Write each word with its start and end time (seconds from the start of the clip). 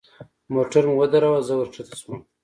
موټر 0.53 0.83
مو 0.89 0.93
ودراوه 0.99 1.39
زه 1.47 1.53
ورکښته 1.57 1.95
سوم. 2.01 2.17